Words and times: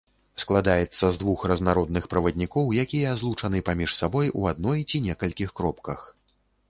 Складаецца 0.43 1.05
з 1.15 1.19
двух 1.23 1.43
разнародных 1.51 2.07
праваднікоў, 2.13 2.65
якія 2.85 3.13
злучаны 3.21 3.61
паміж 3.69 3.91
сабой 4.01 4.27
у 4.41 4.51
адной 4.53 4.79
ці 4.89 5.03
некалькіх 5.09 5.49
кропках. 5.61 5.99